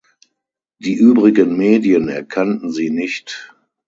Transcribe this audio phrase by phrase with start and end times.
[0.79, 3.53] Die übrigen Medien erkannten sie nicht.